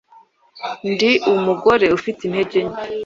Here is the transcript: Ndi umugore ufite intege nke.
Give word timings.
Ndi 0.91 1.11
umugore 1.31 1.85
ufite 1.97 2.19
intege 2.23 2.57
nke. 2.67 2.79